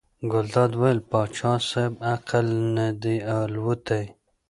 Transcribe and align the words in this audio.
ګلداد 0.31 0.71
وویل 0.75 0.99
پاچا 1.11 1.53
صاحب 1.69 1.93
عقل 2.13 2.47
نه 2.75 2.87
دی 3.01 3.15
الوتی. 3.39 4.03